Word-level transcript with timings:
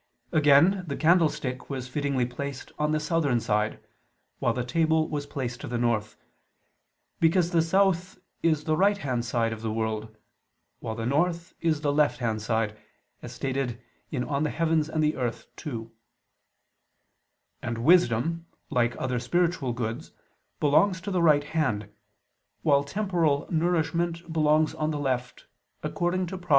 Again, 0.31 0.83
the 0.87 0.95
candlestick 0.95 1.69
was 1.69 1.87
fittingly 1.87 2.25
placed 2.25 2.71
on 2.79 2.91
the 2.91 2.99
southern 2.99 3.39
side, 3.39 3.79
while 4.39 4.51
the 4.51 4.63
table 4.63 5.07
was 5.07 5.27
placed 5.27 5.61
to 5.61 5.67
the 5.67 5.77
north: 5.77 6.17
because 7.19 7.51
the 7.51 7.61
south 7.61 8.17
is 8.41 8.63
the 8.63 8.75
right 8.75 8.97
hand 8.97 9.25
side 9.25 9.53
of 9.53 9.61
the 9.61 9.71
world, 9.71 10.17
while 10.79 10.95
the 10.95 11.05
north 11.05 11.53
is 11.61 11.81
the 11.81 11.93
left 11.93 12.17
hand 12.17 12.41
side, 12.41 12.75
as 13.21 13.31
stated 13.31 13.79
in 14.09 14.23
De 14.23 14.27
Coelo 14.27 14.47
et 14.47 14.91
Mundo 14.99 15.83
ii; 15.83 15.91
and 17.61 17.77
wisdom, 17.77 18.47
like 18.71 18.99
other 18.99 19.19
spiritual 19.19 19.71
goods, 19.71 20.13
belongs 20.59 20.99
to 20.99 21.11
the 21.11 21.21
right 21.21 21.43
hand, 21.43 21.89
while 22.63 22.83
temporal 22.83 23.45
nourishment 23.51 24.33
belongs 24.33 24.73
on 24.73 24.89
the 24.89 24.97
left, 24.97 25.45
according 25.83 26.25
to 26.25 26.39
Prov. 26.39 26.49